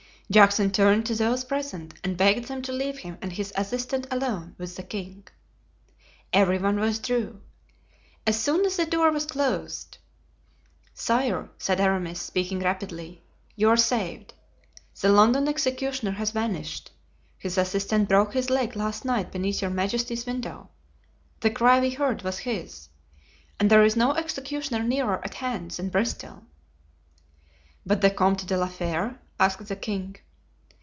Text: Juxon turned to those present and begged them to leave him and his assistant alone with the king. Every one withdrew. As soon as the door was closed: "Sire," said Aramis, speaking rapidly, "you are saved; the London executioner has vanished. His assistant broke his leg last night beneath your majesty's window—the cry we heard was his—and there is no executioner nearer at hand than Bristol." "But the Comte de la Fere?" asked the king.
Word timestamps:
Juxon 0.33 0.71
turned 0.71 1.05
to 1.07 1.13
those 1.15 1.43
present 1.43 1.93
and 2.05 2.15
begged 2.15 2.47
them 2.47 2.61
to 2.61 2.71
leave 2.71 2.99
him 2.99 3.17
and 3.21 3.33
his 3.33 3.51
assistant 3.57 4.07
alone 4.09 4.55
with 4.57 4.77
the 4.77 4.83
king. 4.83 5.27
Every 6.31 6.57
one 6.57 6.79
withdrew. 6.79 7.41
As 8.25 8.39
soon 8.41 8.65
as 8.65 8.77
the 8.77 8.85
door 8.85 9.11
was 9.11 9.25
closed: 9.25 9.97
"Sire," 10.93 11.49
said 11.57 11.81
Aramis, 11.81 12.21
speaking 12.21 12.59
rapidly, 12.61 13.21
"you 13.57 13.67
are 13.71 13.75
saved; 13.75 14.33
the 15.01 15.09
London 15.11 15.49
executioner 15.49 16.11
has 16.13 16.31
vanished. 16.31 16.91
His 17.37 17.57
assistant 17.57 18.07
broke 18.07 18.31
his 18.33 18.49
leg 18.49 18.77
last 18.77 19.03
night 19.03 19.33
beneath 19.33 19.61
your 19.61 19.69
majesty's 19.71 20.25
window—the 20.25 21.49
cry 21.49 21.81
we 21.81 21.89
heard 21.89 22.21
was 22.21 22.37
his—and 22.47 23.69
there 23.69 23.83
is 23.83 23.97
no 23.97 24.13
executioner 24.13 24.81
nearer 24.81 25.19
at 25.25 25.33
hand 25.33 25.71
than 25.71 25.89
Bristol." 25.89 26.43
"But 27.85 27.99
the 27.99 28.09
Comte 28.11 28.47
de 28.47 28.55
la 28.55 28.67
Fere?" 28.69 29.19
asked 29.39 29.65
the 29.69 29.75
king. 29.75 30.15